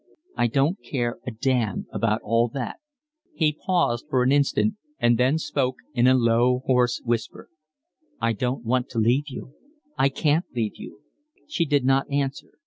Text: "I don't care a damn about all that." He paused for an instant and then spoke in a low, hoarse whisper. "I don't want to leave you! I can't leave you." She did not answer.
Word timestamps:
"I 0.35 0.47
don't 0.47 0.81
care 0.81 1.19
a 1.27 1.31
damn 1.31 1.85
about 1.93 2.21
all 2.23 2.47
that." 2.55 2.77
He 3.35 3.53
paused 3.53 4.07
for 4.09 4.23
an 4.23 4.31
instant 4.31 4.73
and 4.97 5.15
then 5.19 5.37
spoke 5.37 5.75
in 5.93 6.07
a 6.07 6.15
low, 6.15 6.63
hoarse 6.65 7.03
whisper. 7.05 7.49
"I 8.19 8.33
don't 8.33 8.65
want 8.65 8.89
to 8.89 8.97
leave 8.97 9.27
you! 9.27 9.53
I 9.99 10.09
can't 10.09 10.45
leave 10.55 10.77
you." 10.79 11.01
She 11.45 11.65
did 11.65 11.85
not 11.85 12.09
answer. 12.09 12.49